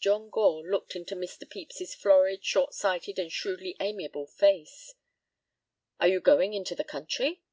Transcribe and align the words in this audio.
John 0.00 0.28
Gore 0.28 0.66
looked 0.68 0.96
into 0.96 1.14
Mr. 1.14 1.48
Pepys's 1.48 1.94
florid, 1.94 2.44
short 2.44 2.74
sighted, 2.74 3.16
and 3.16 3.30
shrewdly 3.30 3.76
amiable 3.78 4.26
face. 4.26 4.94
"Are 6.00 6.08
you 6.08 6.18
going 6.20 6.52
into 6.52 6.74
the 6.74 6.82
country?" 6.82 7.44